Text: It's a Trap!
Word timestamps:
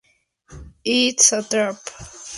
It's 0.83 1.31
a 1.31 1.43
Trap! 1.47 1.77